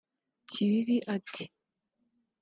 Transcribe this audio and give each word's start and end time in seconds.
Kibibi 0.49 0.97
ati 1.15 1.43